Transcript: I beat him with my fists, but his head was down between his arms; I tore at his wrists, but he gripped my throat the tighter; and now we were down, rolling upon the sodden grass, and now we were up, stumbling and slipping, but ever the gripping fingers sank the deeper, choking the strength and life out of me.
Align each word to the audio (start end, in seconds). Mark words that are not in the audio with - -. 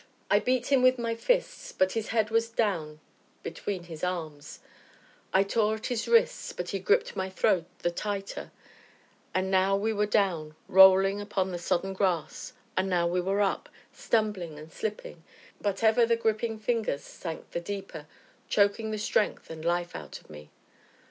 I 0.31 0.39
beat 0.39 0.71
him 0.71 0.81
with 0.81 0.97
my 0.97 1.13
fists, 1.13 1.71
but 1.71 1.91
his 1.91 2.07
head 2.07 2.31
was 2.31 2.49
down 2.49 2.99
between 3.43 3.83
his 3.83 4.03
arms; 4.03 4.59
I 5.31 5.43
tore 5.43 5.75
at 5.75 5.85
his 5.85 6.07
wrists, 6.07 6.53
but 6.53 6.69
he 6.69 6.79
gripped 6.79 7.15
my 7.15 7.29
throat 7.29 7.65
the 7.83 7.91
tighter; 7.91 8.49
and 9.35 9.51
now 9.51 9.75
we 9.77 9.93
were 9.93 10.07
down, 10.07 10.55
rolling 10.67 11.21
upon 11.21 11.51
the 11.51 11.59
sodden 11.59 11.93
grass, 11.93 12.53
and 12.75 12.89
now 12.89 13.05
we 13.05 13.21
were 13.21 13.41
up, 13.41 13.69
stumbling 13.93 14.57
and 14.57 14.71
slipping, 14.73 15.23
but 15.61 15.83
ever 15.83 16.03
the 16.03 16.15
gripping 16.15 16.57
fingers 16.57 17.03
sank 17.03 17.51
the 17.51 17.61
deeper, 17.61 18.07
choking 18.49 18.89
the 18.89 18.97
strength 18.97 19.51
and 19.51 19.63
life 19.63 19.95
out 19.95 20.19
of 20.19 20.31
me. 20.31 20.49